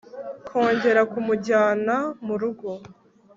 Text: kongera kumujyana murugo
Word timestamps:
kongera 0.47 1.01
kumujyana 1.11 1.95
murugo 2.25 2.69